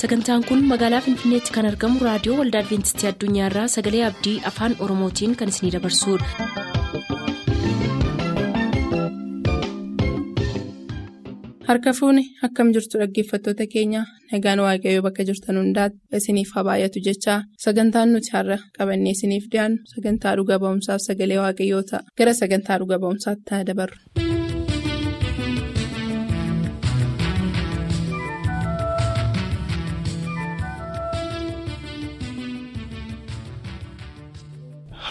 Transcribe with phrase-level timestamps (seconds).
[0.00, 5.54] sagantaan kun magaalaa finfinneetti kan argamu raadiyoo waldaa adventistii addunyaarraa sagalee abdii afaan oromootiin kan
[5.54, 7.28] isinidabarsudha.
[11.68, 17.38] harka fuuni akkam jirtu dhaggeeffattoota keenya nagaan waaqayyoo bakka jirtan hundaati isiniif haa baay'atu jechaa
[17.64, 22.96] sagantaan nuti har'a qabannee isiniif dhiyaannu sagantaa dhuga ba'umsaaf sagalee waaqayyoo ta'a gara sagantaa dhuga
[23.04, 23.96] ba'umsaatti dabarru.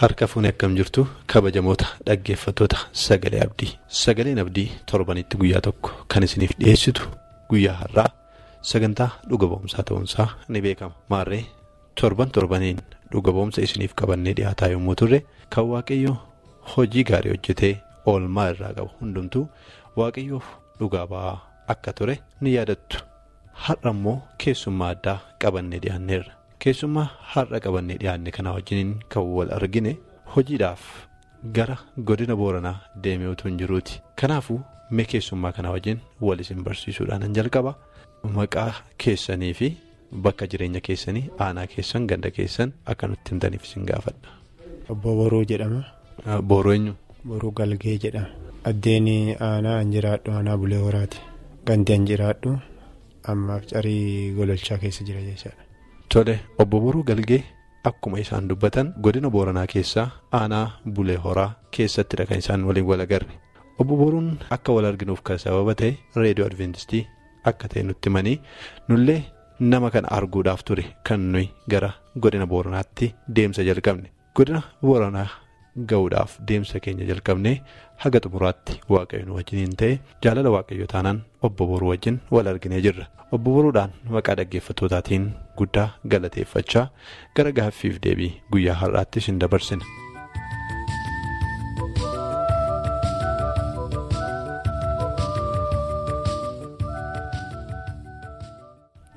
[0.00, 1.02] Harka fuunee akkam jirtu
[1.32, 3.70] kabajamoota dhaggeeffattoota sagalee abdii.
[3.88, 7.02] Sagaleen abdii torbanitti guyyaa tokko kan isiniif dhiyeessitu
[7.50, 8.06] guyyaa har'aa.
[8.70, 10.94] Sagantaa dhuga ba'umsaa ta'uunsaa ni beekama.
[11.08, 11.44] Maarree
[12.00, 12.78] torban torbaniin
[13.12, 15.20] dhuga ba'umsa isiniif qabannee dhiyaataa yommuu turre
[15.54, 16.14] kan waaqayyo
[16.76, 17.74] hojii gaarii hojjetee
[18.06, 19.44] oolmaa irraa qabu hundumtuu
[19.96, 20.46] waaqayyoof
[20.80, 21.36] dhugaa ba'aa
[21.74, 23.02] akka ture ni yaadattu.
[23.66, 26.32] Har'a immoo keessummaa addaa qabannee dhiyaanneerra.
[26.64, 29.92] Keessummaa har'a qabannee dhiyaanne kana wajjiniin kan wal argine
[30.36, 30.82] hojiidhaaf
[31.58, 31.76] gara
[32.10, 34.60] godina booranaa deemee utuu hin jiruuti kanaafuu
[34.98, 35.98] mee keessummaa kana wajjin
[36.28, 37.74] wal isin barsiisuudhaan jalqaba
[38.38, 38.72] maqaa
[39.04, 39.68] keessanii fi
[40.26, 44.28] bakka jireenya keessanii aanaa keessan ganda keessan akka nutti himtaniif isin gaafadha.
[44.92, 45.82] Obbo Boruu jedhama.
[46.50, 46.94] Boruu eenyu.
[47.28, 48.28] Boruu Galgee jedhama.
[48.70, 49.08] Addeen
[49.48, 51.18] aanaa an jiraadhu aanaa bulee horaati.
[51.66, 52.54] Gandi an jiraadhu
[53.32, 55.62] ammaaf carii gololchaa keessa jira jechaadha.
[56.08, 57.42] Tole obbo Boruu Galgee
[57.84, 63.28] akkuma isaan dubbatan godina Booranaa keessaa aanaa Bulee Horaa keessattidha kan isaan waliin wal agarre.
[63.78, 67.02] Obbo Boruun akka wal arginuuf kan sababa ta'e reediyoo Adventistii
[67.44, 68.38] akka ta'e nutti himanii
[68.88, 69.20] nullee
[69.60, 74.08] nama kana arguudhaaf ture kan nuyi gara godina Booranaatti deemsa jalqabne.
[74.34, 75.28] Godina Booranaa
[75.92, 77.52] ga'uudhaaf deemsa keenya jalqabne
[78.04, 83.06] haga xumuraatti waaqayyo nu wajjiniin ta'e jaalala waaqayyo taanaan obbo Boruu wajjin wal arginee jirra.
[83.32, 86.86] Obbo Boruudhaan maqaa dhaggeeffattootaatiin guddaa galateeffachaa
[87.36, 89.84] gara gaaffiif deebii guyyaa har'aatti isin dabarsina.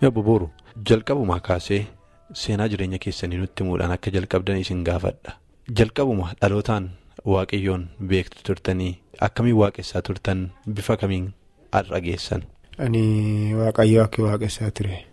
[0.08, 0.47] Obbo Boru
[0.90, 1.80] jalqabumaa kaasee
[2.44, 5.35] seenaa jireenya keessanii nutti himuudhaan akka jalqabdan isin gaafadha.
[5.69, 6.89] Jalqabuma dhalootaan
[7.25, 11.27] waaqayyoon beektu turtanii akkamiin waaqessaa turtan bifa kamiin
[11.72, 12.41] har'a geessan.
[12.79, 15.05] Ani waaqayyo akka waaqessaa ture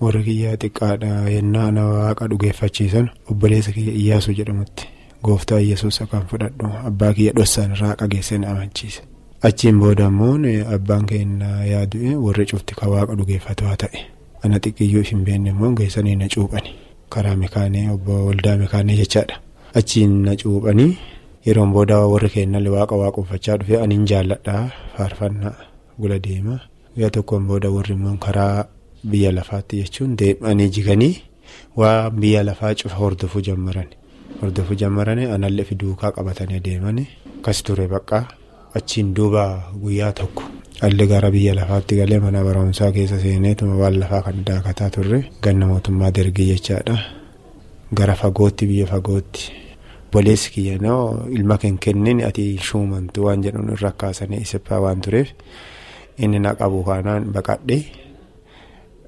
[0.00, 4.88] warri kiyyaa xiqqaadha yennaa ana waaqa dhugeeffachiisan obboleessa kiyya iyyaasuu jedhamutti
[5.22, 9.02] gooftaa iyyesuus kan fudhadhu abbaa kiyya dhossaan irraa qageessee na amansiise.
[9.42, 10.36] Achiin booda immoo
[10.74, 14.00] abbaan keenya yaadu warri cufti kan waaqa dhugeeffatu haa ta'e
[14.44, 16.74] ana xiqqiyyuu hin beekne immoo geessanii na cuuphani
[17.10, 19.36] karaa mikaanii obbo waldaa mikaanii jechaadha.
[19.74, 20.96] Achiin na cuuphanii
[21.46, 24.62] yeroon booda warri keenya waaqa waaqeffachaa dhufe ani hin jaalladhaa
[24.96, 25.54] faarfannaa
[26.00, 26.56] gula deema.
[26.94, 28.64] Guyyaa tokkoon booda warri immoo karaa
[29.10, 31.14] biyya lafaatti jechuun deemanii jiganii
[31.76, 33.88] waa biyya lafaa cufa hordofuu jammaran
[34.40, 37.06] hordofuu jammaran anallee fi duukaa qabatanii deemanii
[37.38, 38.24] akkas ture baqqaa
[38.80, 39.44] achiin duuba
[39.82, 40.42] guyyaa tokko.
[40.86, 45.66] Alli gara biyya lafaatti galee mana barumsaa keessa seeneetuma waan lafaa kan daakataa turre ganna
[45.70, 46.96] mootummaa dargii jechaadha
[47.92, 49.52] gara fagootti biyya fagootti.
[50.12, 55.30] Boleessi kiyyanoo ilma kan kennin ati shuumantu waan jedhuun irra kaasanii isippaa waan tureef.
[56.18, 57.78] inni na qabu kanaan baqadhe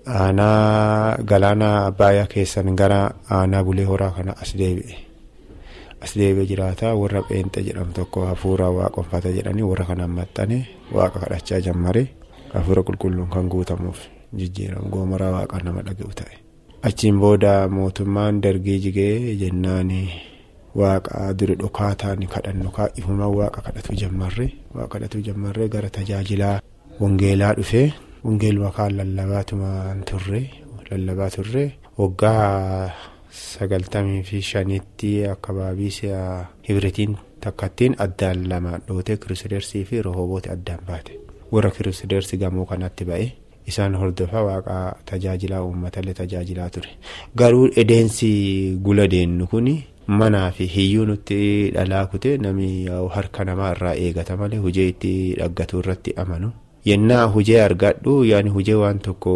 [0.06, 3.00] aanaa galaana abbaayyaa keessan gara
[3.36, 4.94] aanaa bulee horaa kana as deebi'e
[6.04, 10.58] as deebi'e jiraata warra pheenxe jedhamu tokko hafuura waaqonfata jedhanii warra kanaan maxxane
[10.94, 12.04] waaqa kadhachaa jammare
[12.54, 13.98] hafuura qulqulluun kan guutamuuf
[14.38, 16.34] jijjiiramu goomaraa waaqa nama dhaga'u ta'e.
[16.88, 19.90] Achiin booda mootummaan dargii jigee jennaan
[20.80, 26.60] waaqa duri dhokaa ta'anii kadhannu kaa'ifumaan waaqa kadhatu jammarre waaqa kadhatu jammarre gara tajaajilaa.
[27.00, 27.92] Wangeelaa dhufee
[28.24, 30.42] wangeeluma kaan lallabaatumaan turre
[30.90, 31.64] lallabaa turre
[31.98, 32.90] waggaa
[33.30, 36.22] sagaltamii fi shanitti akkabaabii si'a
[36.68, 41.12] hibiritiin takkattiin addaan lamaan dhootee kiristideersii fi rehoobooti addaan baate
[41.52, 43.26] warra kiristideersii gamoo kanatti ba'e
[43.66, 44.76] isaan hordofaa waaqa
[45.10, 46.88] tajaajilaa uummatallee tajaajilaa ture
[47.42, 48.30] garuu edeensi
[48.88, 49.68] gula deennu kun
[50.22, 52.72] manaa fi hiyyuu nutti dhalaa kute namni
[53.16, 56.50] harka namaa irraa eegata malee hojii itti dhaggatu irratti amanu.
[56.88, 59.32] yennaa hujee argadhu yaani hujee waan tokko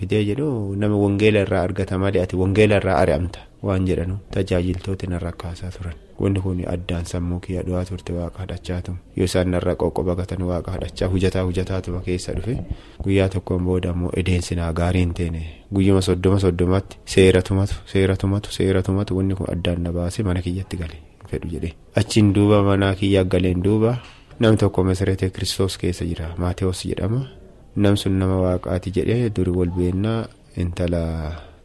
[0.00, 0.48] fidee jedhu
[0.82, 5.94] nama wangeela irraa argata malee ati wangeela irraa ari'amta waan jedhanu tajaajiltooti narra kaasaa turan
[6.20, 11.08] wanni kun addaan sammuu kiyya du'aa turte waaqa hadhachaatu yoo isaan narra qoqqobatan waaqa hadhachaa
[11.14, 12.56] hujataa hujataatuma keessa dhufe
[13.04, 15.42] guyyaa tokkoon booda immoo edeensinaa gaariin teene
[15.78, 20.96] guyyuma soddoma soddomatti seeratumatu seeratumatu seeratumatu wanni kun addaan na baase mana kiyyatti gale
[21.30, 21.72] fedhu jedhee
[22.02, 23.96] achiin duuba mana kiyya galeen duuba.
[24.40, 26.26] Namni tokko Mesereetee Kiristoos keessa jira.
[26.38, 27.20] Maateewos jedhama.
[27.76, 30.26] Nam sun nama waaqaati jedhee duri wal beennaa
[30.62, 31.00] intala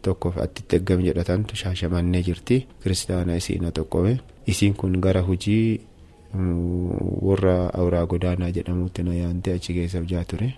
[0.08, 4.14] tokkoof atitti eeggame jedhatantu shaashamannee jirti kiristaanaa isiina tokkome
[4.54, 5.80] isiin kun gara hojii
[7.28, 10.50] warra awuraa godaanaa jedhamutti na yaante achi keessa hojjaa ture.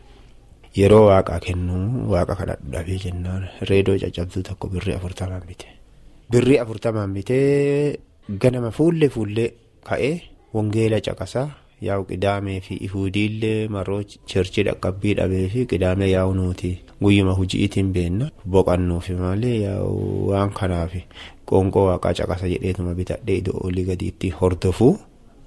[0.77, 5.67] Yeroo waaqaa kennuu waaqa kadhadhu dhabee jennaan reedoo caccabduu tokko birrii afurtamaan bite.
[6.31, 7.97] Birrii afurtamaan bitee
[8.43, 9.49] ganama fuullee fuullee
[9.89, 10.13] ka'ee
[10.53, 11.47] wangeela caqasaa
[11.87, 14.01] yaa'u qidaamee fi ifuudiillee maroo
[14.33, 16.71] cherchii dhaqqabbii dhabee fi qidaamee yaa'u nuti
[17.03, 20.93] guyyuma hojiitiin beenna boqannuufi malee yaa'u waan kanaaf
[21.49, 24.93] qoonqoo waaqaa caqasa jedheetuma bitadhee iddoo olii gadiitti hordofuu.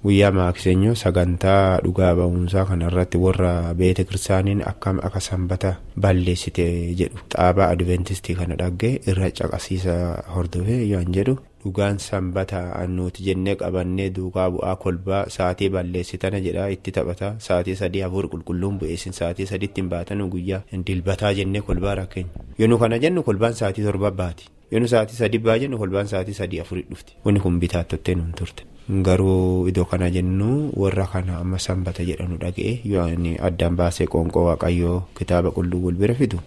[0.05, 5.71] Guyyaa maaksenyoo sagantaa dhugaa ba'umsaa kanarratti warra beeta kiristaaniin akkam akka sanbata
[6.03, 6.65] balleessite
[6.99, 7.17] jedhu.
[7.33, 9.95] Xaabaa adventistii kana dhaggee irra caqasiisa
[10.35, 11.35] hordofee yoon jedhu
[11.67, 17.31] dhugaan sanbata annuuti jennee qabannee duukaa bu'aa kolbaa sa'aatii balleessitana jedhaa itti taphata.
[17.47, 20.61] Sa'aatii sadii afur qulqulluun bu'eessin sa'aatii sadiitti hin baatanu guyyaa
[20.91, 22.45] dilbataa jennee kolbaa rakkeenya.
[22.59, 24.49] Yoonu kana jennu kolbaan sa'aatii torba baati.
[24.71, 27.15] Yoonu sa'aatii sadii baa jennu kolbaan sa'aatii sadii afurii dhufti.
[27.25, 28.63] Wanni kun bitaattotee nuun turte.
[28.87, 32.79] Garuu iddoo kana jennu warra kana amma sanbata jedhanu dhaga'e.
[32.87, 36.39] Yoon addaan baasee qoonqoo waaqayyoo kitaaba qulluu wal bira fidu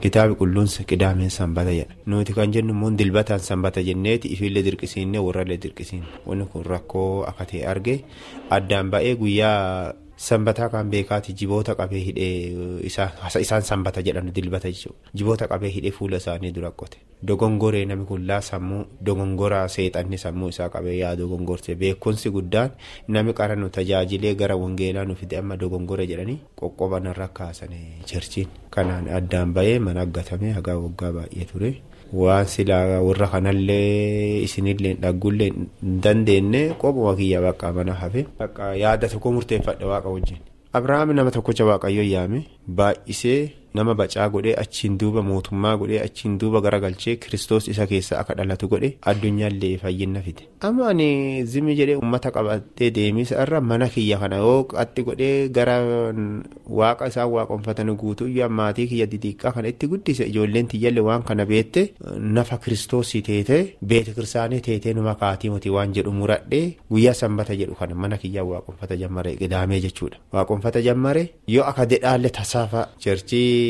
[0.00, 1.92] kitaabi qulluun qidaameen sanbata jedha.
[2.08, 4.32] Nuti kan jennu immoo dilbataan sanbata jenneeti.
[4.32, 6.24] Ifiillee dirqisiinne warrallee dirqisiinne.
[6.26, 8.00] Wanni kun rakkoo akka ta'e arge
[8.50, 9.92] addaan ba'ee guyyaa.
[10.22, 12.78] Sanbataa kan beekaati jiboota qabee hidhee
[13.42, 15.10] isaan sanbata jedhan dilbata jechuudha.
[15.18, 16.98] Jiboota qabee hidhee fuula isaanii dura qote.
[17.26, 22.70] Dogongoree namni kullaa sammuu dogongoraa seexanni sammuu isaa qabee yaa dogongorte beekumsi guddaan
[23.08, 28.48] namni qara nu tajaajilee gara wangeelaa nu fide amma dogongore jedhanii qoqqoban irra kaasanii cherchiin.
[28.70, 31.72] Kanaan addaan bahee mana aggatame hagaa waggaa baay'ee ture.
[32.12, 35.68] Waan silaa warra kanallee isinillee dhaggullee hin
[36.04, 38.26] dandeenye qophuma kiyya bakka mana hafe.
[38.82, 40.38] Yaada tokko murteeffadhe waaqa wajjin.
[40.76, 42.44] Abirahaam nama tokkocha waaqayyoo yaame
[42.80, 43.40] baay'isee
[43.74, 48.68] nama bacaa godhee achiin duuba mootummaa godhee achiin duuba garagalchee kiristoos isa keessa akka dhalatu
[48.72, 50.42] godhe addunyaallee fayyina fide.
[50.68, 51.08] Amma ani
[51.52, 55.76] zimi jedhee uummata qabatee deemisa irra mana kiyya kana yoo qatti godhee gara
[56.80, 58.28] waaqa isaan waaqonfatan guutuu
[58.58, 61.82] maatii kiyya didiiqqaa kana itti guddise ijoolleen tiyyallee waan kana beette
[62.36, 67.74] nafa kiristoosii teetee beete kiristaanii teetee numa kaatii miti waan jedhu muradhee guyyaa sanbata jedhu
[67.80, 70.16] kana mana kiyyaa waaqonfata jammaree qidaamee jechuudha.
[70.32, 71.26] Waaqonfata jammaree
[71.56, 73.61] yoo akka dedhaallee tasaafa cherchii.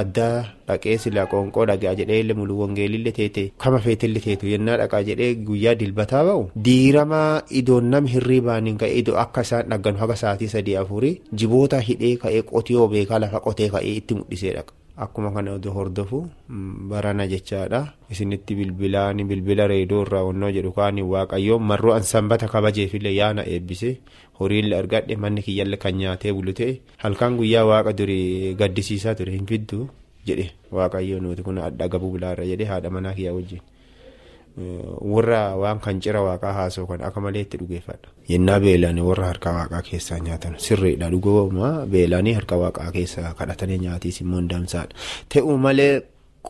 [0.00, 0.36] Addaa
[0.68, 5.30] dhaqee silaa qoonqoo dhagaa jedhee illee muluu wangeelillee teete kama feetillee teetu yennaa dhaqaa jedhee
[5.50, 10.76] guyyaa dilbataa ba'u diiramaa idoon nam hirriibaan ka'ee idoo akka isaan dhagganu haga sa'aatii sadii
[10.82, 14.72] afurii jiboota hidhee ka'ee qotiyoo beekaa lafa qotee ka'ee itti mul'isee dhaqa.
[15.04, 16.18] Akkuma kana odoo hordofu
[16.90, 17.80] barana jechaadha.
[18.10, 23.90] Isinitti bilbilaan bilbila reedoo irraa onnoo jedhu kaan waaqayyoon marroo an sanbata kabajeefillee yaana eebbise
[24.40, 29.46] horiillee argadhe manni kiyyallee kan nyaatee bulu ta'e halkan guyyaa waaqa durii gaddisiisaa ture hin
[29.52, 29.88] fiddu
[30.30, 30.48] jedhe
[30.78, 33.60] waaqayyoo nuti kun adda gabuu bulaarra jedhe haadha manaa kiyyaa wajjin.
[35.00, 38.08] Warra waan kan cira waaqaa haasa'u kan akka malee itti dhugeeffadha.
[38.28, 44.20] Yennaa beelanii warra harka waaqaa keessaa nyaatan sirriidha dhugooma beelanii harka waaqaa keessaa kadhatanii nyaatiis
[44.24, 44.94] immoo damsaadha.
[45.28, 46.02] Ta'u malee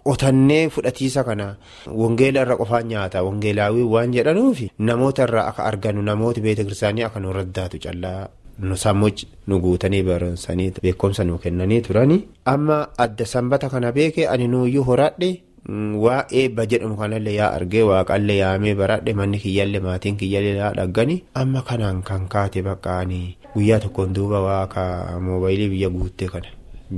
[0.04, 1.56] qotannee fudhatiisa kana
[1.88, 7.20] wangeela irra qofaan nyaata wangeelaawii waan jedhanuufi namoota irraa akka arganu namoota beeta kiristaanii akka
[7.20, 8.28] nu raddaatu callaa.
[8.58, 12.16] nu sammuuci nu guutanii barreessanii beekumsa nu kennanii turani
[12.52, 15.28] amma adda sanbata kana beeke ani nuyyuu horadhe
[15.68, 21.16] waa eebba jedhamu kanallee yaa argee waaqallee yaamee baradhe manni kiyyallee maatiin kiyyallee yaa dhaggani.
[21.34, 26.48] Amma kanaan kan kaate baqqaanii guyyaa tokkoon duuba waaqa moobaayilii biyya guuttee kana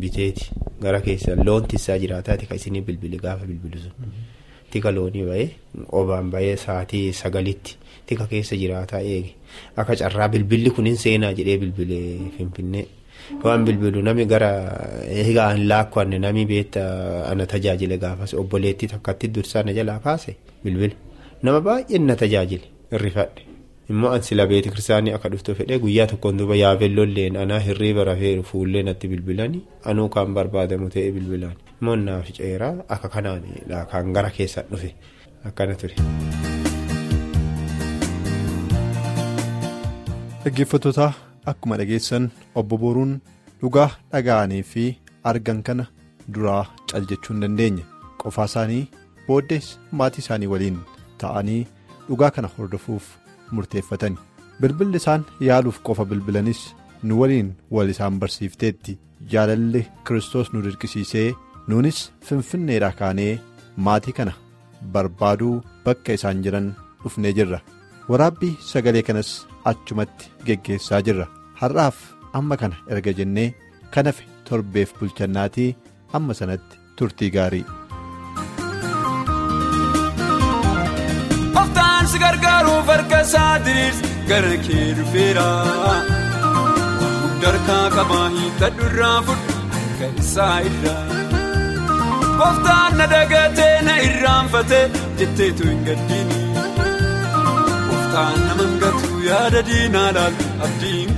[0.00, 0.50] biteeti.
[0.82, 4.12] Gara keessa loon tissaa jiraataati kan isinii bilbili gaafa bilbilu sun.
[4.70, 5.48] Tika loonii bahee
[5.92, 9.32] obaan bahee sa'aatii sagalitti tika keessa jiraataa eege.
[9.76, 12.84] Akka carraa bilbilli kunin seenaa jedhee bilbilee finfinnee.
[13.44, 14.50] Waan bilbilu nami gara
[15.24, 16.84] egaa hin laakkoonne nami beekta
[17.32, 20.94] ana tajaajile gaafas obboleettii takkatti dursaa na jalaa kaase bilbila.
[21.42, 23.42] Nama baay'een na tajaajile hirrifadhe.
[23.92, 28.42] Immoo an sila beeti kiristaanii akka dhuftu fedhee guyyaa tokkoon duuba yaabelloolleen anaa hirriiba rafeeru
[28.50, 31.54] fuullee natti bilbilanii anuu kan barbaadamu ta'e bilbilaan.
[31.80, 33.42] Immoo naaf ceeraa akka kanaan
[33.92, 34.92] kan gara keessa dhufe
[35.52, 35.94] akkana ture.
[40.44, 41.12] Dhaggeeffattoota
[41.52, 43.12] akkuma dhageessan obbo Boruun
[43.60, 44.84] dhugaa dhaga'anii fi
[45.30, 45.86] argan kana
[46.34, 47.84] duraa cal jechuu hin dandeenye.
[48.22, 48.84] Qofaa isaanii
[49.26, 49.68] booddees
[50.00, 50.78] maatii isaanii waliin
[51.22, 51.60] ta'anii
[52.08, 53.04] dhugaa kana hordofuuf
[53.52, 54.16] murteeffatani.
[54.60, 56.60] Bilbilli isaan yaaluuf qofa bilbilanis
[57.02, 58.98] nu waliin wal isaan barsiifteetti
[59.32, 61.28] jaalalli kiristoos nu dirqisiisee
[61.68, 63.32] nuunis finfinneedhaa kaanee
[63.86, 64.32] maatii kana
[64.94, 66.68] barbaaduu bakka isaan jiran
[67.02, 67.60] dhufnee jirra.
[68.10, 69.30] Waraabbii sagalee kanas
[69.70, 71.26] achumatti geggeessaa jirra
[71.60, 71.96] har'aaf
[72.40, 73.48] amma kana erga jennee
[73.94, 75.70] kan hafe torbeef bulchannaatii
[76.16, 77.64] amma sanatti turtii gaarii.
[81.62, 85.46] Oftaan si gargaaruuf harka isaa diriirsi gara kee dhufeera.
[87.42, 91.04] Darkaa qabaa hiikkadhu irraa fudhu harka isaa irraa.
[92.48, 94.84] Oftaan na dagatee na irraanfatee
[95.20, 96.38] jetteetu hin gaddiini.
[97.94, 99.07] Oftaan na mangatu.
[99.28, 101.10] Yaada diinaa laalu abdiin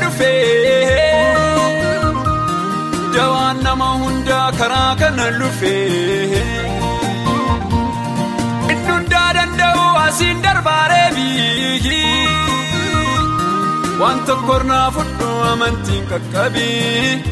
[0.00, 0.82] dhufee
[3.16, 6.42] Dawaan nama hundaa karaa kana lufee
[8.72, 12.00] Inni hundaa danda'u asiin darbaaree biigi
[14.02, 17.22] Waan tokkornaa fudhu amantiin qaqqabii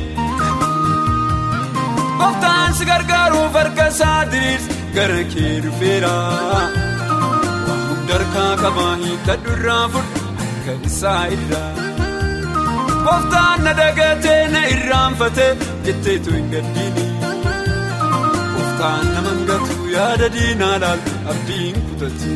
[2.21, 6.15] Gooftaan si gargaaruuf harka isaa diriirsi gara kee dhufeera.
[8.11, 11.71] Darkaa qabaa hiikkadhu irraa fudhu harka isaa irraa.
[13.07, 15.51] Gooftaan na dagatee na irraanfatee
[15.89, 17.07] jetteetu hin gaddiini.
[18.55, 22.33] Gooftaan nama hangatu yaada diinaa laalu abdiin kutatti.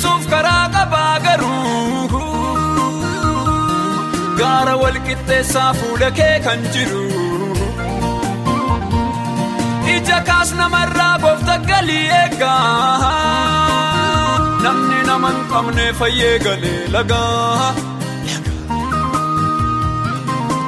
[0.00, 2.22] Si fayyisuuf karaa qabaa garuu
[4.40, 7.04] gaara walqixxeessaa fuula kee kan jiru.
[9.94, 13.12] Ija kaas namarraa goofta galii eegaa
[14.64, 17.74] namni nama hin qabne fayyee galee lagaa.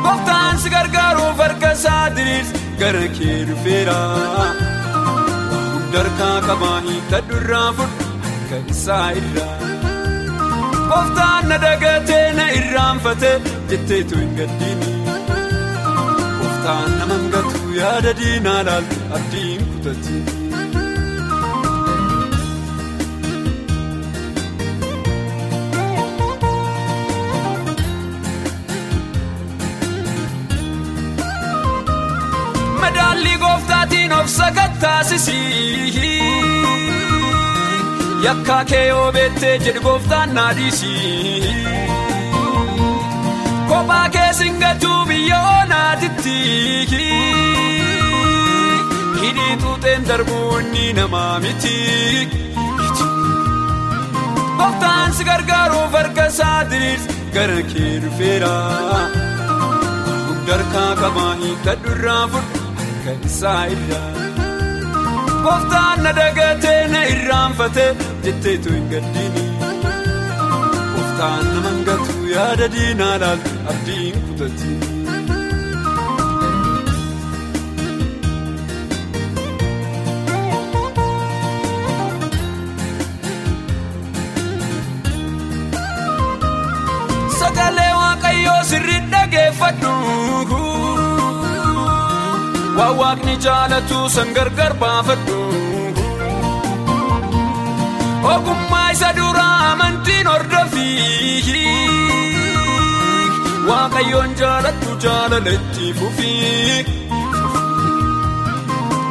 [0.04, 3.98] Gooftaan si gargaaruuf harka isaa diriirsi gara kee dhufeera.
[5.92, 7.99] Darkaa qabaa hiikkadhu irraa fudhu
[8.50, 9.58] harka isaa irraa.
[10.90, 13.36] Gooftaan na dagatee na irraanfatee
[13.70, 14.90] jetteetu hin gaddiini.
[16.38, 20.18] Gooftaan nama hangatu yaada diinaa laalu abdiin kutatti.
[32.80, 35.59] Madaallii gooftaatiin of sakattaasisii.
[38.24, 41.54] Yakkaa kee yoo beettee jedhu gooftaan naa dhiisii.
[43.70, 46.36] Kophaa kee singachuu biyya oonaatitti.
[49.22, 51.74] Hidhii tuuteen darbuu inni namaa miti.
[54.58, 58.54] Gooftaan si gargaaruuf harka isaa diriirsi gara kee dhufeera.
[60.48, 64.08] Darkaa qabaa hiikkadhu irraa fudhu harka isaa irraa.
[65.44, 67.90] Gooftaan na dagatee na irraanfatee
[68.26, 69.44] jetteetu hin gaddiini.
[70.94, 74.72] Gooftaan nama hangatu yaada diinaa laalu abdiin kutatti.
[87.40, 89.92] Sagalee waaqayyoo sirri dhageeffadhu.
[92.78, 95.38] Waan waaqni jaalatu san gargar baafadhu.
[98.22, 100.88] Ogummaa isa duraa amantiin hordofi.
[103.68, 106.32] Waaqayyoon jaaladhu jaalaletti fufi.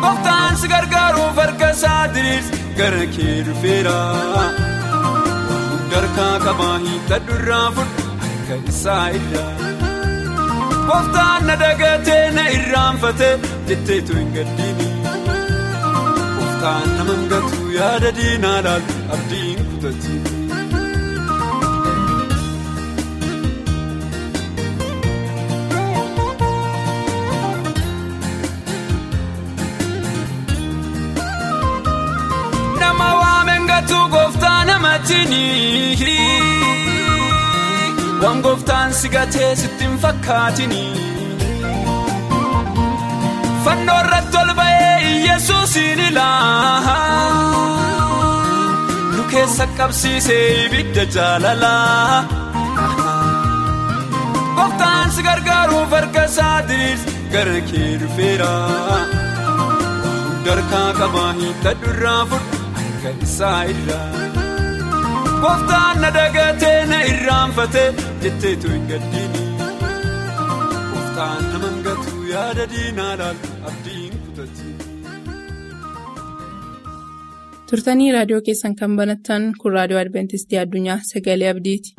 [0.02, 3.98] Gooftaan si gargaaruuf harka isaa diriirsi gara kee dhufeera.
[5.92, 9.52] Darkaa qabaa hiikkadhu irraa fudhu harka isaa irraa.
[10.90, 13.34] Gooftaan na dagatee na irraanfatee
[13.72, 14.89] jetteetu hin gaddiini.
[16.60, 20.16] Gooftaan nama hangatu yaada diinaa laalu abdiin kutatti.
[32.80, 35.20] Nama waameen gatuu gooftaa namatti
[38.24, 40.82] Waan gooftaan si gatee sitti hin fakkaatini.
[43.66, 44.79] Fannoo irratti ol ba'ee
[45.12, 46.82] Iyyasuusin ilaa.
[49.16, 52.24] Nu keessa qabsiisee ibidda jaalalaa.
[54.56, 58.52] Gooftaan si gargaaruuf harka isaa diriirsi gara kee dhufeera.
[60.46, 64.08] Darkaa qabaa hiikkadhu irraa fudhu harka isaa irraa.
[65.44, 67.88] Gooftaan na dagatee na irraanfatee
[68.24, 69.42] jetteetu hin gaddiini.
[70.92, 73.40] Gooftaan nama hangatu yaada diinaa laalu
[77.70, 81.96] Turtanii raadiyoo keessan kan banattan kun raadiyoo Adibeentistii Addunyaa Sagalee Abdiiti.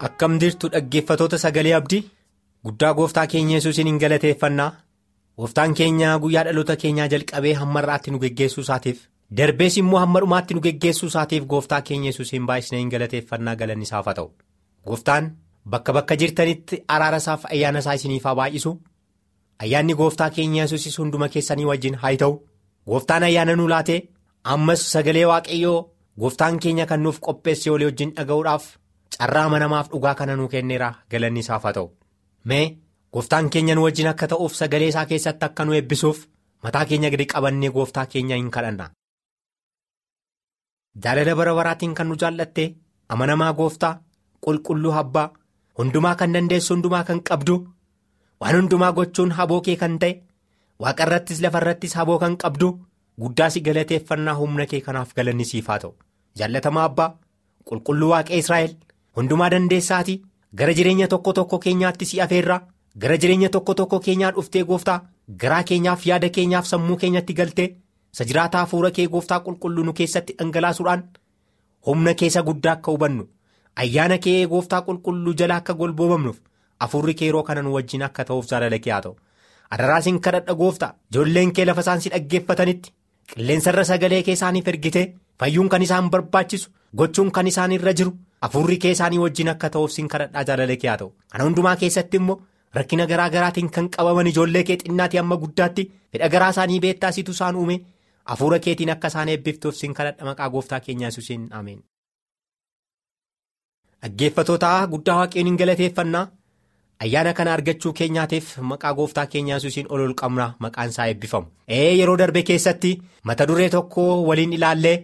[0.00, 2.02] Akkam dirtu dhaggeeffatoota sagalee abdii?
[2.64, 4.70] Guddaa gooftaa keenya yesuusin hin galateeffannaa.
[5.40, 9.02] Gooftaan keenya guyyaa dhaloota keenyaa jalqabee hamma irraatti nu geggeessuusaatiif
[9.38, 14.06] darbees immoo hamma dhumaatti nu geggeessuu isaatiif gooftaa keenya yesuusiin baay'isnee hin galateeffannaa galanni isaaf
[14.10, 14.30] haa ta'u
[14.88, 15.28] gooftaan
[15.74, 18.72] bakka bakka jirtanitti araara isaaf ayyaana isaa isiniif haa baay'isu
[19.66, 22.36] ayyaanni gooftaa keenya yesuusis hunduma keessanii wajjin haa ta'u
[22.92, 24.00] gooftaan ayyaana nu laatee
[24.56, 25.78] ammas sagalee waaqayyoo
[26.20, 28.64] gooftaan keenya kan nuuf qopheesse walii wajjin dhaga'uudhaaf.
[29.18, 31.88] carraa amanamaaf dhugaa kana nuu kenneera galanni isaaf haa ta'u
[32.52, 32.64] mee
[33.14, 36.18] gooftaan keenya nu wajjin akka ta'uuf sagalee isaa keessatti akka nu eebbisuuf
[36.64, 38.90] mataa keenya gadi qabannee gooftaa keenya hin kadhanna.
[40.96, 42.64] Jaalala bara baraatiin kan nu jaallatte
[43.08, 43.98] amanamaa gooftaa
[44.46, 45.30] qulqulluu abbaa
[45.78, 47.56] hundumaa kan dandeessu hundumaa kan qabdu
[48.40, 50.12] waan hundumaa gochuun haboo kee kan ta'e
[50.84, 52.70] waaqa irrattis lafa irrattis haboo kan qabdu
[53.20, 55.94] guddaa si galateeffannaa humna kee kanaaf galanni siif haa ta'u
[56.38, 57.14] jaallatamaa abbaa
[57.68, 58.74] qulqulluu waaqee israa'el.
[59.16, 60.20] hundumaa dandeessaati
[60.58, 62.60] gara jireenya tokko tokko keenyaatti si afeerraa
[63.02, 65.00] gara jireenya tokko tokko keenyaa dhuftee gooftaa
[65.42, 67.68] garaa keenyaaf yaada keenyaaf sammuu keenyatti galtee
[68.14, 71.02] isa jiraataa hafuura kee gooftaa qulqulluu nu keessatti dhangalaasuudhaan
[71.88, 73.24] humna keessa guddaa akka hubannu
[73.84, 76.38] ayyaana kee gooftaa qulqulluu jala akka golboomamnuuf
[76.84, 79.14] hafuurri kee yeroo kana nu wajjin akka ta'uuf jaalala kee haa ta'u
[79.76, 82.92] adaraasiin kadhadha gooftaa ijoolleen kee lafa isaan si dhaggeeffatanitti
[83.34, 85.02] qilleensarra sagalee kee isaaniif ergite
[85.40, 88.12] fayyuun kan isaan barbaachisu gochuun kan isaan irra jiru.
[88.42, 92.16] Hafuurri kee isaanii wajjin akka ta'uuf siin kadhadhaa jaalala kee haa ta'u kana hundumaa keessatti
[92.20, 92.36] immoo
[92.78, 97.56] rakkina garaa garaatiin kan qabaman ijoollee kee xinnaati amma guddaatti fedha garaa isaanii beettaasitu isaan
[97.62, 97.76] uume
[98.24, 101.80] hafuura keetiin akka isaan eebbiftuuf siin kadhadha maqaa gooftaa keenyaa yesuusiin ameen.
[104.02, 106.26] Dhaggeeffatoota guddaa waaqayyoon hin galateeffannaa
[107.06, 111.46] ayyaana kana argachuu keenyaatiif maqaa gooftaa keenyaa yesuusiin ol ol qabna maqaan isaa eebbifamu.
[111.68, 112.92] Ee yeroo darbe keessatti
[113.30, 114.96] mata duree tokko waliin ilaallee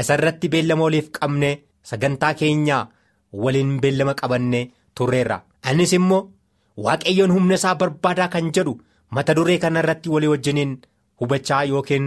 [0.00, 1.50] isarratti beellama waliif qabne.
[1.90, 2.86] Sagantaa keenya
[3.32, 5.40] waliin beellama qabannee turreerra.
[5.70, 6.22] Innis immoo
[6.84, 8.78] waaqayyoon humna isaa barbaadaa kan jedhu
[9.10, 10.72] mata duree kana irratti walii wajjiniin
[11.20, 12.06] hubachaa yookiin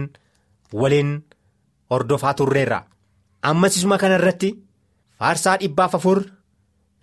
[0.72, 1.22] waliin
[1.90, 2.82] hordofaa turreerra.
[3.42, 4.50] Ammasisuma kana irratti
[5.18, 6.22] faarsaa dhibbaaf afur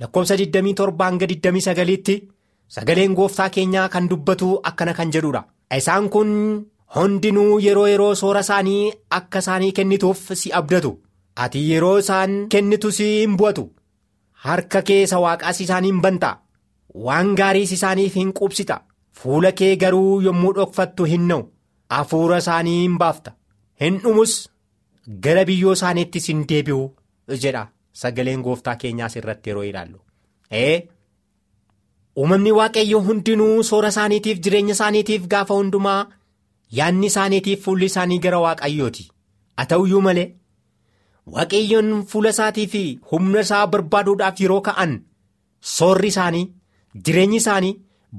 [0.02, 2.16] lakkoofsa 27 hanga 29tti
[2.68, 5.44] sagaleen gooftaa keenyaa kan dubbatu akkana kan jedhudha.
[5.78, 6.32] Isaan kun
[6.96, 11.00] hundinuu yeroo yeroo soora isaanii akka isaanii kennituuf si abdatu.
[11.44, 13.64] ati yeroo isaan kennitus hin bu'atu
[14.44, 16.30] harka keessa waaqaas isaaniin banta
[17.08, 18.78] waan gaariis isaaniif hin qubsita
[19.22, 21.42] fuula kee garuu yommuu dhokfattu hin na'u
[21.96, 23.34] hafuura isaanii hin baafta
[23.84, 24.34] hin dhumus
[25.28, 26.84] gara biyyoo isaaniittis hin deebi'u
[27.46, 27.64] jedha
[28.04, 30.00] sagaleen gooftaa keenyaas irratti yeroo ilaallu.
[32.22, 36.00] uumamni waaqayyo hundinuu soora isaaniitiif jireenya isaaniitiif gaafa hundumaa
[36.80, 39.04] yaadni isaaniitiif fuulli isaanii gara waaqayyooti
[39.58, 40.28] haa ta'uyyuu malee.
[41.36, 44.92] Waaqayyoon fuula isaatii fi humna isaa barbaaduudhaaf yeroo ka'an
[45.76, 46.44] soorri isaanii
[47.08, 47.74] jireenyi isaanii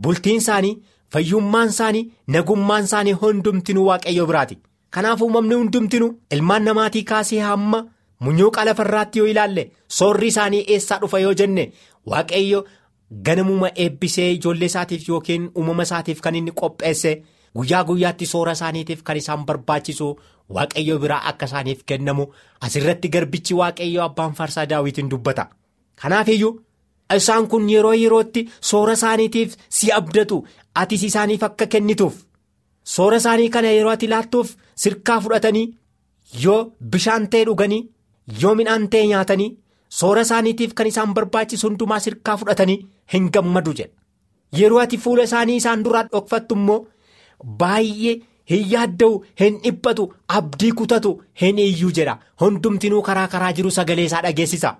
[0.06, 0.74] bultiin isaanii
[1.16, 2.04] fayyummaan isaanii
[2.36, 4.58] nagummaan isaanii hundumtinuu waaqayyo biraati.
[4.96, 7.80] Kanaaf uumamni hundumtinuu ilmaan namaatii kaasee hamma
[8.26, 9.64] munyuuqa lafarraatti yoo ilaalle
[9.98, 11.64] soorri isaanii eessaa dhufa yoo jenne
[12.12, 12.60] waaqayyo
[13.28, 17.12] ganamuma eebbisee ijoollee isaatiif yookiin uumama isaatiif kan inni qopheesse
[17.58, 20.08] guyyaa guyyaatti soora isaaniitiif kan isaan barbaachisu.
[20.54, 22.24] Waaqayyo biraa akka isaaniif kennamu
[22.66, 25.46] asirratti garbichi waaqayyo abbaan faarsaa daawwitiin dubbata.
[26.02, 26.60] Kanaaf iyyuu
[27.16, 30.38] isaan kun yeroo yerootti soora isaaniitiif si abdatu
[30.74, 32.14] atis isaaniif akka kennituuf
[32.94, 34.50] soora isaanii kana yeroo ati laattuuf
[34.84, 35.66] sirkaa fudhatanii
[36.44, 36.58] yoo
[36.94, 37.82] bishaan ta'e dhuganii
[38.42, 39.50] yoo midhaan ta'e nyaatanii
[40.00, 42.78] soora isaaniitiif kan isaan barbaachisu hundumaa sirkaa fudhatanii
[43.14, 43.92] hin gammadu jedha.
[44.58, 46.80] Yeroo ati fuula isaanii isaan duraa dhokfattu immoo
[47.60, 48.16] baay'ee.
[48.50, 50.04] hin yaadda'u hin dhiphatu
[50.40, 54.70] abdii kutatu hin iyyuu jedha hundumtinuu karaa karaa jiru sagalee isaa dhageessisa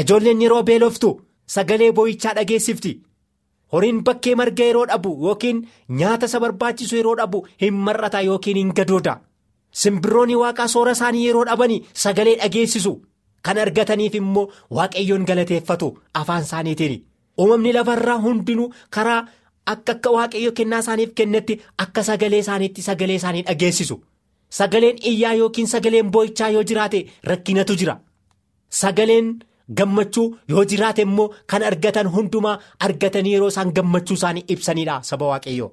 [0.00, 1.12] ijoolleen yeroo beeloftu
[1.54, 2.92] sagalee boo'ichaa dhageessifti
[3.74, 5.60] horiin bakkee marga yeroo dhabu yookiin
[6.00, 9.14] nyaata isa barbaachisu yeroo dhabu hin mar'ata yookiin hin gadooda.
[9.82, 12.92] Simbirroonni waaqaa soora isaanii yeroo dhabanii sagalee dhageessisu.
[13.44, 14.44] Kan argataniif immoo
[14.78, 15.88] waaqayyoon galateeffatu
[16.20, 17.00] afaan isaaniitiin
[17.38, 19.24] uumamni lafarraa hundinuu karaa.
[19.72, 23.96] Akka akka waaqayyo kennaa isaaniif kennetti akka sagalee isaaniitti sagalee isaanii dhageessisu.
[24.58, 27.94] Sagaleen iyyaa yookiin sagaleen boo'ichaa yoo jiraate rakkinatu jira.
[28.70, 29.38] Sagaleen
[29.78, 32.56] gammachuu yoo jiraate immoo kan argatan hundumaa
[32.88, 35.68] argatanii yeroo isaan gammachuu isaanii ibsanidha saba waaqayyo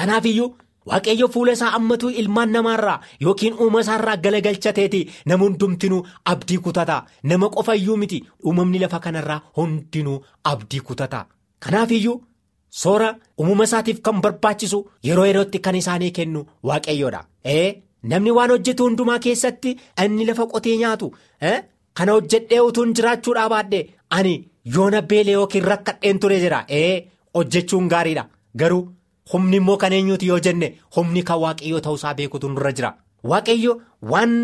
[0.00, 0.48] kanaaf iyyuu
[0.92, 6.02] waaqayyo fuula isaa ammatuu ilmaan namaarraa yookiin uuma isaarraa galagalchateeti nama hundumtinuu
[6.34, 6.98] abdii kutata
[7.32, 10.18] nama qofayyuu miti uumamni lafa kanarraa hundinuu
[10.54, 11.26] abdii kutata
[11.60, 12.22] kanaaf iyyuu.
[12.80, 13.08] soora
[13.40, 17.20] uumama isaatiif kan barbaachisu yeroo yerootti kan isaanii kennu waaqayyoodha.
[18.10, 21.06] namni waan hojjetu hundumaa keessatti inni lafa qotee nyaatu
[21.98, 23.84] kana hojjedhee utuun jiraachuudhaa baadhee
[24.18, 24.34] ani
[24.74, 26.64] yoona beelee yookiin rakkadheen ture jira.
[26.68, 28.24] Ee hojjechuun gaariidha.
[28.56, 28.84] Garuu
[29.32, 32.92] humni immoo kan eenyuuti yoo jenne humni kan waaqayyoo ta'uusaa beekutu nurra jira.
[33.30, 33.80] Waaqayyo
[34.12, 34.34] waan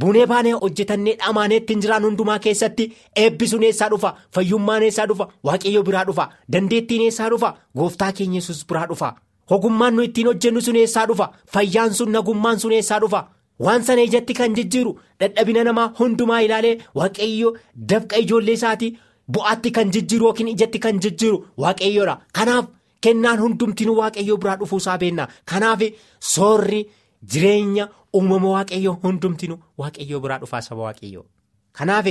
[0.00, 2.86] bunee baanee hojjetannee dhamaanee ittiin jiraan hundumaa keessatti
[3.24, 4.14] eebbisuun eessaa dhufa?
[4.34, 5.28] Fayyummaan eessaa dhufa?
[5.44, 6.28] Waaqayyo biraa dhufa?
[6.52, 7.54] Dandeettiin eessaa dhufa?
[7.76, 9.14] Gooftaa keenya yesus biraa dhufa?
[9.50, 11.28] Ogummaan nu ittiin hojjennu sun eessaa dhufa?
[11.52, 13.24] Fayyaan sun nagummaan sun eessaa dhufa.
[13.60, 17.50] Waan sana ijatti kan jijjiiru dadhabina namaa hundumaa ilaalee waaqayyo
[17.92, 18.92] dafqa ijoollee isaatii
[19.36, 22.16] bu'aatti kan jijjiiru yookiin ijatti kan jijjiiru waaqayyoodha.
[22.32, 22.64] Kanaaf
[23.00, 25.28] kennaan hundumtinuu waaqayyoo biraa dhufuusaa beenna.
[25.50, 25.80] Kanaaf
[26.34, 26.80] soorri
[27.32, 31.24] jireenya uumama waaqayyoo hundumtinuu waaqayyoo biraa dhufaa saba waaqayyoo.
[31.72, 32.06] Kanaaf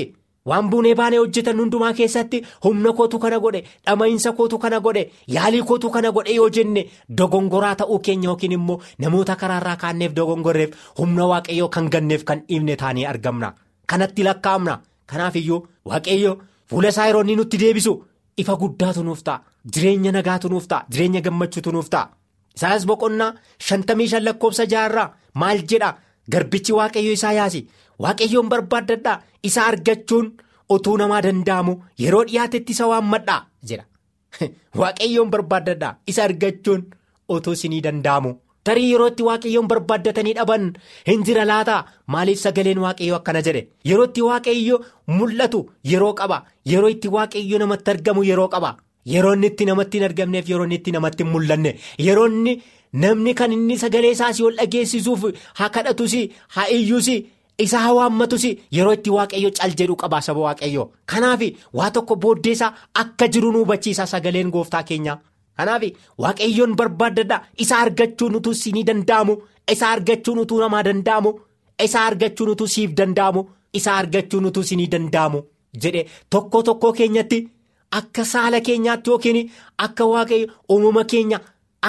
[0.50, 5.04] waan buunee baanee hojjetan hundumaa keessatti humna kootu kana godhe dhama'iinsa kootu kana godhe
[5.36, 6.86] yaalii kootu kana godhe yoo jenne
[7.18, 12.76] dogongoraa ta'uu keenya yookiin immoo namoota karaarraa kaanneef dogongorreef humna waaqayyoo kan ganneef kan dhiibne
[12.82, 13.54] taanee argamna.
[13.88, 14.80] Kanatti lakkaa'amna.
[15.06, 16.38] Kanaaf iyyuu waaqayyo
[16.70, 17.94] fuula isaa yeroo inni nutti deebisu.
[18.38, 19.42] Ifa guddaatu nuuf ta'a.
[19.74, 20.86] Jireenya nagaatu nuuf ta'a.
[20.92, 22.10] Jireenya gammachuutu nuuf ta'a.
[22.56, 23.34] Isaayas boqonnaa
[23.68, 25.94] shantamii shan lakkoofsa jaarraa maal jedha?
[26.32, 27.68] Garbichi waaqayyo isaa yaasi.
[28.00, 30.32] Waaqayyoon barbaaddadhaa isa argachuun
[30.76, 31.76] utuu namaa danda'amu
[32.06, 33.86] yeroo dhiyaatetti isa waammadhaa jedha.
[34.82, 36.88] Waaqayyoon barbaaddadhaa isa argachuun
[37.30, 38.34] utuu isinii danda'amu.
[38.64, 40.70] Tarii yeroo itti waaqayyoon barbaaddatanii dhaban
[41.08, 41.82] hin jira laataa
[42.16, 43.68] maaliif sagaleen waaqayyoo akkana jedhe?
[43.90, 44.80] Yeroo itti waaqayyo
[45.18, 46.38] mul'atu yeroo qaba.
[46.74, 48.78] Yeroo itti waaqayyo namatti argamu yeroo qaba.
[49.14, 51.76] Yeroo inni itti namatti hin argamneef yeroo inni itti namatti hin mul'anne.
[52.08, 52.56] Yeroo inni
[53.06, 55.26] namni kan inni sagalee isaas ol dhageessisuuf
[55.60, 56.16] haa kadhatus
[56.56, 57.10] haa iyyus.
[57.66, 58.44] Isa haa waammatus
[58.76, 60.84] yeroo itti waaqayyo cal jedhu qabaa saba waaqayyo.
[61.06, 61.42] Kanaaf
[61.74, 65.18] waa tokko booddeesaa akka jiru nu hubachiisa sagaleen gooftaa keenya
[65.58, 65.84] kanaaf
[66.24, 69.36] waaqayyoon barbaaddadha isa argachuun utuu siinii danda'amu
[69.74, 71.32] isa argachuun utuu namaa danda'amu
[71.86, 73.44] isa argachuun utuu siif danda'amu
[73.80, 75.44] isa argachuun utuu siinii danda'amu
[75.84, 77.40] jedhe tokko tokko keenyatti
[78.00, 79.40] akka saala keenyaatti yookiin
[79.86, 81.40] akka waaqayyo uumama keenya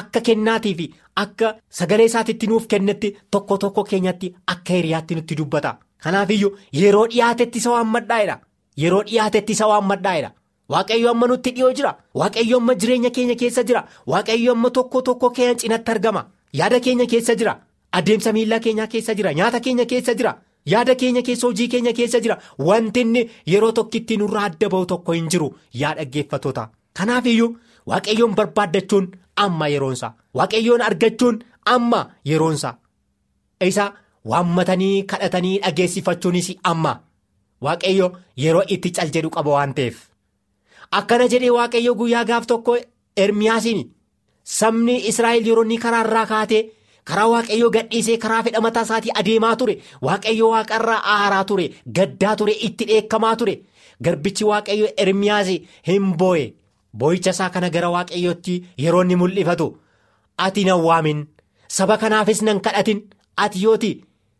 [0.00, 0.80] akka kennaatiif.
[1.16, 5.74] Akka sagalee isaatitti nuuf kennetti tokko tokko keenyatti akka hiriyaatti nutti dubbata.
[6.04, 8.38] Kanaafiyyuu yeroo dhiyaatetti isa waammadhaa'edha.
[8.82, 10.30] Yeroo dhiyaatetti isa waammadhaa'edha.
[10.72, 11.92] Waaqayyo amma nutti dhiyoo jira.
[12.20, 13.84] Waaqayyo amma jireenya keenya keessa jira.
[14.06, 16.24] Waaqayyo amma tokko tokko keenya cinatti argama.
[16.52, 17.54] Yaada keenya keessa jira.
[17.92, 19.32] Adeemsa miillaa keenya keessa jira.
[19.34, 20.34] Nyaata keenya keessa jira.
[20.72, 22.38] Yaada keenya keessa hojii keenya keessa jira.
[22.58, 25.50] Wanti inni yeroo tokkitti nurraa adda bahu tokko hin jiru.
[25.82, 26.68] Yaa dhaggeeffattoota.
[26.98, 30.12] Kanaafiyyuu waaqayyoon barbaaddachuun amma yeroonsa.
[30.34, 32.74] Waaqayyoon argachuun amma yeroonsa.
[33.60, 33.92] Isa
[34.24, 36.94] waammatanii kadhatanii dhageessifachuunis amma.
[37.62, 39.96] Waaqayyo yeroo itti cal jedhu qaba waan ta'eef.
[40.90, 42.76] Akkana jedhee waaqayyo guyyaa gaaf tokko
[43.16, 43.84] Ermiyaasiin
[44.44, 46.62] sabni Israa'el yeroo inni karaarraa kaatee
[47.04, 51.66] karaa waaqayyoo gadhiisee karaa fedha mataa isaatii adeemaa ture waaqayyo waaqarraa aaraa ture
[51.98, 53.54] gaddaa ture itti dheekkamaa ture
[54.04, 55.48] garbichi waaqayyo Ermiyaas
[55.88, 56.44] hin boo'e
[56.98, 58.54] boo'icha isaa kana gara waaqayyootti
[58.84, 59.66] yeroo inni mul'ifatu
[60.46, 61.26] ati na waamin.
[61.68, 63.00] Saba kanaafis nan kadhatin.
[63.44, 63.92] Ati yooti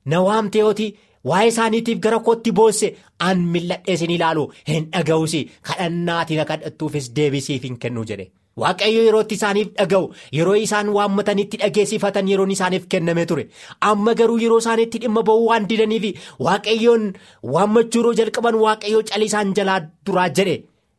[0.07, 0.87] na waamte yooti.
[1.29, 2.88] Waa'ee isaaniitiif gara kootti boosse.
[3.27, 5.35] An milladhee isin ilaalu hin dhaga'us
[5.69, 8.27] kadhannaatiin na kadhattuufis deebisiif hin kennu jedhe.
[8.62, 13.47] Waaqayyo yerootti isaaniif dhaga'u yeroo isaan waammatanitti dhageessifatan yeroon isaaniif kenname ture.
[13.81, 16.05] Amma garuu yeroo isaaniitti dhimma ba'uu waan didaniif
[16.47, 17.09] waaqayyoon
[17.55, 20.57] waammachuu yeroo jalqaban waaqayyoo calii isaan jalaa duraa jedhe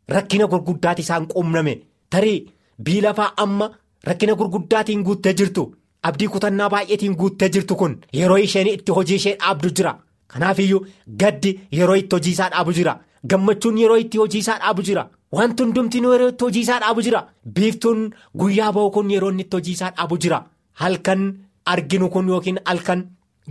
[0.10, 1.74] rakkina gurguddaati isaan quunname.
[2.10, 2.46] Tarii
[2.84, 3.72] biilafaa amma
[4.04, 5.64] rakkina gurguddaatiin guuttee jirtu
[6.04, 9.98] abdii kutannaa baay'eetiin guuttee jirtu kun yeroo isheen itti hojii ishee dhaabdu jira.
[10.28, 10.86] Kanaafiyyuu
[11.20, 13.00] gaddi yeroo itti hojii isaa dhaabu jira.
[13.30, 15.10] Gammachuun yeroo itti hojii isaa dhaabu jira.
[15.32, 17.22] Wanti hundumtinuu yeroo itti hojii isaa dhaabu jira.
[17.56, 20.44] Biiftuun guyyaa ba'u kun yeroo itti hojii isaa dhaabu jira.
[20.82, 21.22] Halkan
[21.66, 23.06] arginu kun yookiin halkan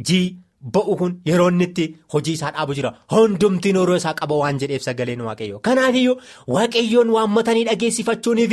[0.07, 0.37] jii
[0.73, 2.93] ba'u kun yeroo inni hojii isaa dhaabu jira.
[3.13, 6.17] Hundumtinuu yeroo isaa qaba waan jedheef sagaleen waaqayyo kanaafiyyuu
[6.57, 8.53] waaqayyoon waammatanii dhageessifachuuniif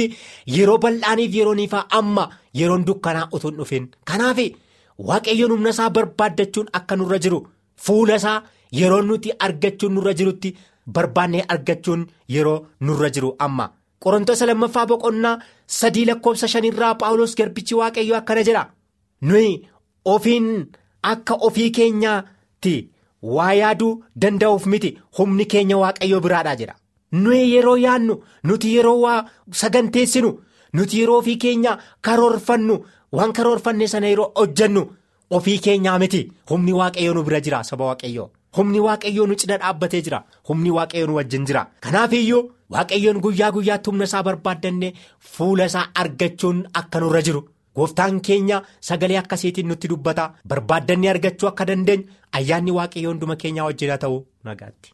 [0.58, 2.30] yeroo bal'aaniif yerooniifaa amma
[2.62, 4.40] yeroon dukkanaa utuu hin dhufin kanaaf
[5.10, 7.48] waaqayyoon humna isaa barbaaddachuun akka nurra jiru.
[7.86, 8.42] Fuula isaa
[8.80, 10.56] yeroo nuti argachuun nurra jirutti
[10.98, 13.70] barbaannee argachuun yeroo nurra jiru amma.
[14.04, 15.40] Qorontoota lammaffaa boqonnaa
[15.80, 18.64] sadii lakkoofsa shanirraa paawulos garbichi waaqayyoo akkana jedha.
[19.22, 19.68] Nuyi
[20.06, 20.48] ofiin
[21.04, 22.76] akka ofii keenyaatti
[23.36, 24.98] waa yaaduu danda'uuf miti.
[25.18, 26.76] Humni keenya waaqayyoo biraadhaa jedha
[27.12, 29.26] nuyi yeroo yaadnu nuti yeroo waa
[29.62, 30.32] saganteessinu
[30.74, 32.76] nuti yeroo ofii keenya karoorfannu
[33.12, 34.84] waan karoorfanne sana yeroo hojjannu.
[35.38, 36.22] Ofii keenyaa miti.
[36.50, 38.30] Humni waaqayyoo nu bira jira saba waaqayyoo.
[38.58, 40.24] Humni waaqayyoo nu cina dhaabbatee jira.
[40.50, 41.62] Humni waaqayyoo nu wajjin jira.
[41.86, 47.42] Kanaafiyyuu waaqayyoon guyyaa guyyaatti humna isaa barbaaddanne fuula isaa argachuun akka nurra jiru
[47.76, 52.08] gooftaan keenya sagalee akkasiitiin nutti dubbata barbaaddanne argachuu akka dandeenyu
[52.40, 54.18] ayyaanni waaqayyoo hunduma keenyaa wajjin haa ta'u
[54.50, 54.94] nagaatti.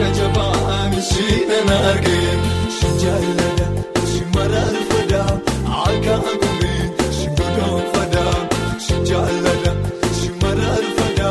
[0.00, 2.34] Akka jabaa mishii naan argee
[2.76, 3.66] si jaalladha
[4.12, 5.20] si maraarfadha
[5.80, 6.84] akka akumee
[7.16, 8.24] si godaanfadha
[8.86, 9.72] si jaalladha
[10.20, 11.28] si maraarfadha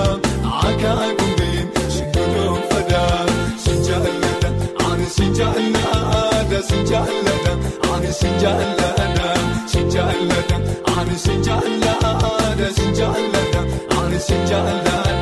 [0.67, 1.63] akka akumee
[1.95, 3.01] si godaanfadha
[3.65, 4.49] si jaalladha
[4.91, 7.53] ani si jaalladha si jaalladha
[7.93, 9.29] ani si jaalladha
[9.73, 10.58] si jaalladha
[10.97, 13.62] ani si jaalladha si jaalladha
[14.01, 15.18] ani si jaalladha.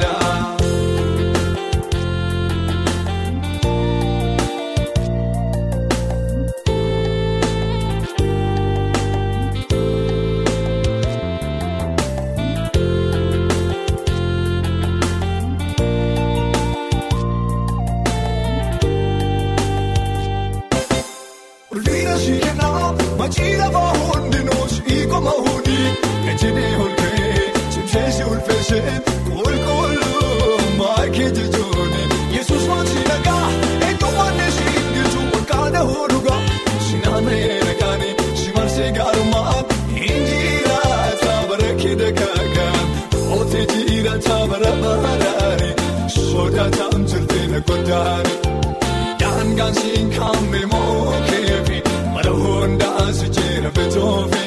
[49.20, 51.78] Daangaan siin kaamee mookeefi
[52.14, 54.44] mara hundaa si jira betoofi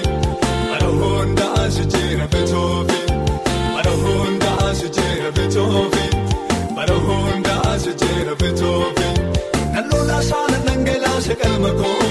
[0.70, 3.00] mara hundaa si jira betoofi
[3.74, 6.04] mara hundaa si jira betoofi
[6.76, 9.08] mara hundaa si jira betoofi
[9.74, 12.09] naloola saala dhangalaasa qalma koo.